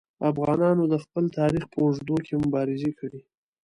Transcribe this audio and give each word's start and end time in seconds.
افغانانو 0.29 0.83
د 0.93 0.95
خپل 1.03 1.23
تاریخ 1.39 1.63
په 1.71 1.77
اوږدو 1.83 2.15
کې 2.25 2.33
مبارزې 2.43 2.91
کړي. 2.99 3.21